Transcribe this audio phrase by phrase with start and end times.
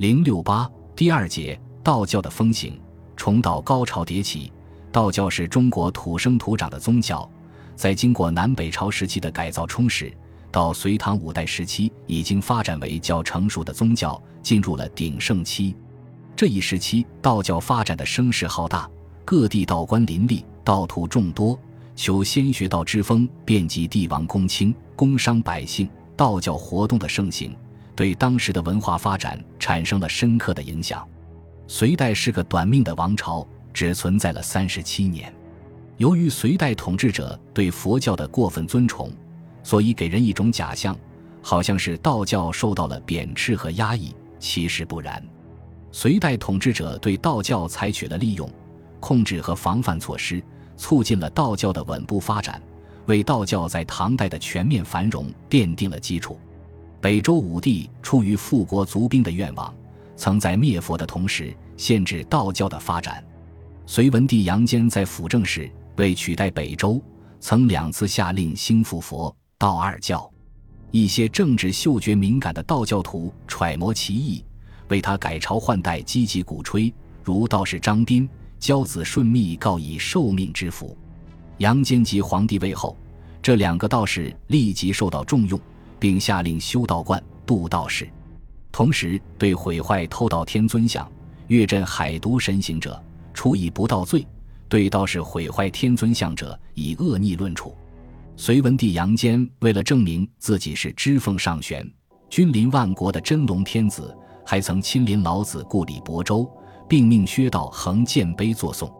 [0.00, 2.80] 零六八第二节道教的风行，
[3.16, 4.50] 重道高潮迭起。
[4.90, 7.30] 道教是中国土生土长的宗教，
[7.76, 10.10] 在经过南北朝时期的改造充实，
[10.50, 15.76] 到隋唐五代时期已经发展为较成熟的宗教，进入了鼎盛期。
[16.34, 18.88] 这一时期，道教发展的声势浩大，
[19.22, 21.60] 各地道观林立，道徒众多，
[21.94, 25.86] 求仙学道之风遍及帝王、公卿、工商百姓。
[26.16, 27.54] 道教活动的盛行，
[28.00, 31.06] 对当时的文化发展产生了深刻的影响。
[31.68, 35.30] 隋代是个短命的王朝，只存在了三十七年。
[35.98, 39.12] 由于隋代统治者对佛教的过分尊崇，
[39.62, 40.96] 所以给人一种假象，
[41.42, 44.14] 好像是道教受到了贬斥和压抑。
[44.38, 45.22] 其实不然。
[45.92, 48.50] 隋代统治者对道教采取了利用、
[48.98, 50.42] 控制和防范措施，
[50.74, 52.62] 促进了道教的稳步发展，
[53.04, 56.40] 为道教在唐代的全面繁荣奠定了基础。
[57.00, 59.74] 北周武帝出于富国足兵的愿望，
[60.16, 63.24] 曾在灭佛的同时限制道教的发展。
[63.86, 67.00] 隋文帝杨坚在辅政时，为取代北周，
[67.40, 70.30] 曾两次下令兴复佛道二教。
[70.90, 74.44] 一些政治嗅觉敏感的道教徒揣摩其意。
[74.88, 78.28] 为他改朝换代积极鼓吹，如道士张斌、
[78.58, 80.98] 交子顺密告以受命之福。
[81.58, 82.96] 杨坚即皇帝位后，
[83.40, 85.58] 这两个道士立即受到重用，
[86.00, 88.10] 并下令修道观、度道士，
[88.72, 91.08] 同时对毁坏偷盗天尊像、
[91.46, 93.00] 越镇海都神行者
[93.32, 94.22] 处以不道罪；
[94.68, 97.76] 对道士毁坏天尊像者以恶逆论处。
[98.36, 101.88] 隋文帝杨坚为了证明自己是知奉上玄、
[102.28, 104.16] 君临万国的真龙天子。
[104.42, 106.50] 还曾亲临老子故里亳州，
[106.88, 108.92] 并命薛道衡建碑作颂。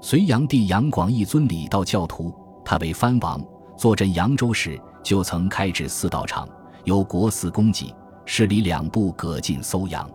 [0.00, 2.32] 隋炀帝杨广一尊礼道教徒，
[2.64, 3.44] 他为藩王，
[3.76, 6.48] 坐镇扬州时就曾开置四道场，
[6.82, 10.10] 由国寺供给，市里两部各进搜阳。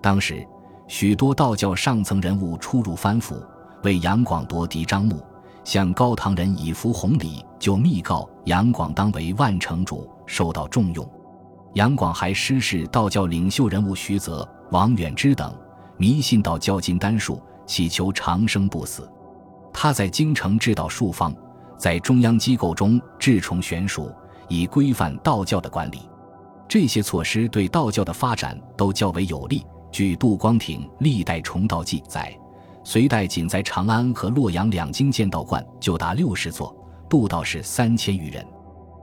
[0.00, 0.46] 当时
[0.86, 3.42] 许多道教上层人物出入藩府，
[3.82, 5.20] 为杨广夺嫡张目，
[5.64, 11.06] 向高唐人以服弘礼，就密告杨广当为万城主，受到重用。
[11.74, 15.52] 杨广还失事道教领袖人物徐泽、王远之等，
[15.96, 19.10] 迷信道教金丹术，祈求长生不死。
[19.72, 21.32] 他在京城制道术方，
[21.78, 24.10] 在中央机构中制重玄术，
[24.50, 26.00] 以规范道教的管理。
[26.68, 29.64] 这些措施对道教的发展都较为有利。
[29.90, 32.32] 据杜光庭《历代重道记》载，
[32.84, 36.76] 隋代仅在长安和洛阳两京建道观就达六十座，
[37.08, 38.46] 度道士三千余人。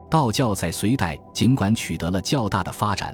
[0.09, 3.14] 道教在隋代尽管取得了较大的发展，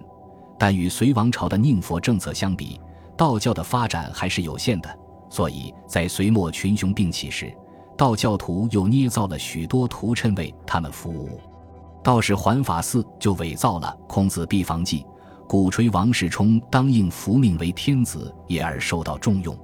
[0.59, 2.79] 但与隋王朝的宁佛政策相比，
[3.17, 4.99] 道教的发展还是有限的。
[5.31, 7.51] 所以在隋末群雄并起时，
[7.97, 11.41] 道教徒又捏造了许多图谶为他们服务。
[12.03, 14.99] 道士环法寺就伪造了《孔子必防记》，
[15.47, 19.57] 鼓吹王世充当应服命为天子，也而受到重用。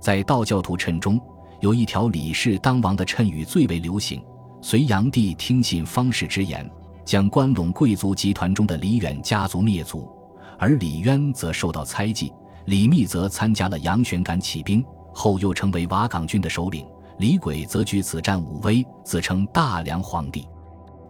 [0.00, 1.20] 在道教徒谶中，
[1.60, 4.22] 有一条李氏当王的谶语最为流行。
[4.60, 6.70] 隋炀帝听信方士之言，
[7.04, 10.08] 将关陇贵族集团中的李远家族灭族，
[10.56, 12.32] 而李渊则受到猜忌。
[12.66, 16.86] 李密则参加了杨玄感起兵，后又成为瓦岗军的首领。
[17.18, 20.46] 李轨则据此战武威，自称大梁皇帝。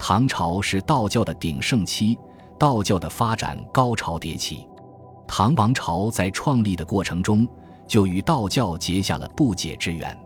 [0.04, 2.18] 唐朝是道教的鼎盛期，
[2.58, 4.66] 道教的发展高潮迭起。
[5.28, 7.46] 唐王朝在创立的过程中，
[7.86, 10.18] 就与道教结下了不解之缘。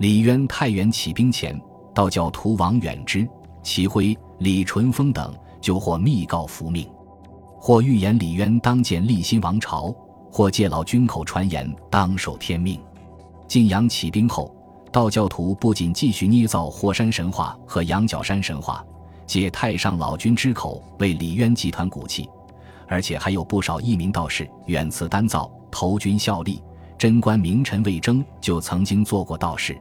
[0.00, 1.58] 李渊太原起兵前。
[1.94, 3.26] 道教徒王远之、
[3.62, 6.86] 齐辉、李淳风等就或密告伏命，
[7.58, 9.94] 或预言李渊当建立新王朝，
[10.30, 12.78] 或借老君口传言当受天命。
[13.48, 14.54] 晋阳起兵后，
[14.92, 18.84] 道教徒不仅继续捏造霍山神话和羊角山神话，
[19.26, 22.28] 借太上老君之口为李渊集团鼓气，
[22.86, 26.62] 而且还有不少异名道士远辞丹灶投军效力。
[26.98, 29.76] 贞观名臣魏征就曾经做过道士。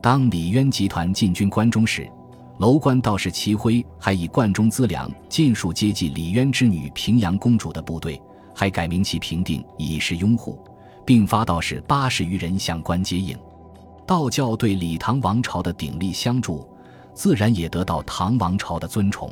[0.00, 2.10] 当李渊集团进军关中时，
[2.58, 8.18] 楼观道士齐辉还以贯中资粮尽数接济李渊之女平阳公主的部队，
[8.54, 10.58] 还改名其平定，以示拥护，
[11.04, 13.36] 并发道士八十余人向关接应。
[14.06, 16.66] 道教对李唐王朝的鼎力相助，
[17.16, 19.28] 自然也得到唐王朝的尊崇。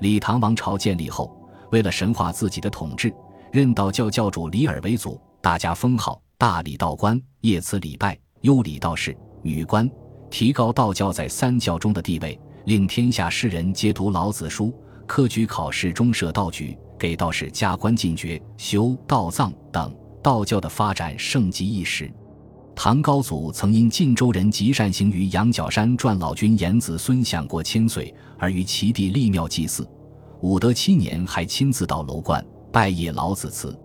[0.00, 1.34] 李唐王朝建立后，
[1.70, 3.14] 为了神化自己的统治，
[3.52, 9.16] 任道教教主李耳为祖，大家封号大理道观、叶慈礼拜、优礼道士。
[9.42, 9.88] 女官
[10.28, 14.74] 提高道教在三教中的地位，令天下士人皆读老子书，
[15.06, 22.12] 科举考试中设道举，给道士加官进爵，修道藏等，道教的发展盛极一时。
[22.76, 29.88] 唐高祖曾因晋州人极善行于羊角山传老君言子孙享过千岁，而于其地立庙祭祀。
[30.40, 33.78] 武德七年，还亲自到楼观拜谒老子祠。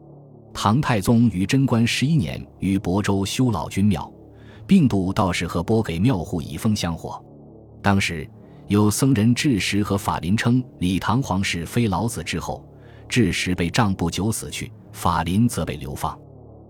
[0.52, 4.12] 唐太宗于贞观十一年于亳州修老君庙，
[4.66, 7.24] 并度道士和拨给庙户以封香火。
[7.82, 8.28] 当时
[8.68, 12.68] 有僧人智识和法林称李唐皇室非老子之后，
[13.08, 16.18] 智识被杖不久死去，法林则被流放。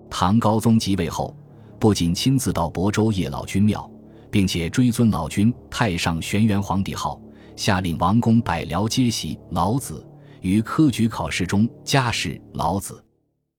[0.10, 1.36] 唐高宗即位后，
[1.80, 3.90] 不仅亲自到亳州谒老君庙，
[4.30, 7.20] 并且追尊老君太上玄元皇帝号，
[7.56, 10.06] 下令王公百僚皆习老子，
[10.42, 13.02] 于科举考试中加试老子，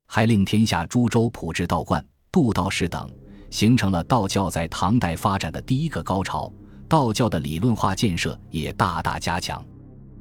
[0.07, 3.11] 还令天下诸州普置道观、度道士等，
[3.49, 6.53] 形成了道教在唐代发展的第一个高潮。
[6.87, 9.65] 道教的理论化建设也大大加强。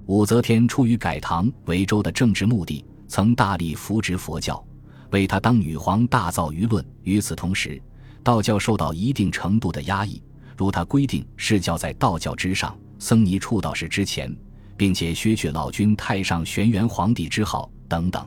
[0.06, 4.64] 武则天出于改唐为周的政治目的，曾大力扶植佛教。
[5.12, 6.86] 为他当女皇大造舆论。
[7.02, 7.82] 与此同时，
[8.24, 10.22] 道教受到一定程度的压抑，
[10.58, 14.36] 如他规定释教在道教之上，僧尼出道士之前，
[14.76, 18.26] 并且削去老君太上玄元皇帝之号等等。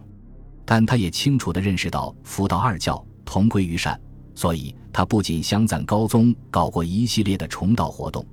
[0.65, 4.01] 但他也清楚地认识到佛道二教同归于善，
[4.35, 8.25] 所以他不仅相赞高宗搞过一系列的重道活动，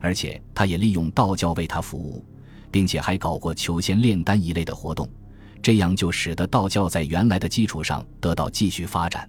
[0.00, 2.24] 而且他也利用道教为他服务，
[2.70, 5.08] 并且还搞过求仙炼丹一类的活动。
[5.60, 9.28] 这样就使得道教在原来的基础上得到继续发展。